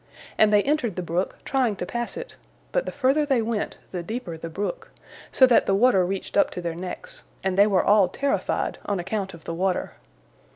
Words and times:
And 0.35 0.51
they 0.51 0.63
entered 0.63 0.95
the 0.95 1.03
brook, 1.03 1.37
trying 1.45 1.75
to 1.75 1.85
pass 1.85 2.17
it, 2.17 2.35
but 2.71 2.87
the 2.87 2.91
further 2.91 3.23
they 3.23 3.43
went, 3.43 3.77
the 3.91 4.01
deeper 4.01 4.35
the 4.35 4.49
brook, 4.49 4.89
so 5.31 5.45
that 5.45 5.67
the 5.67 5.75
water 5.75 6.03
reached 6.03 6.35
up 6.35 6.49
to 6.57 6.59
their 6.61 6.73
necks, 6.73 7.21
and 7.43 7.55
they 7.55 7.67
were 7.67 7.83
all 7.83 8.07
terrified 8.09 8.79
on 8.87 8.99
account 8.99 9.35
of 9.35 9.43
the 9.43 9.53
water. 9.53 9.91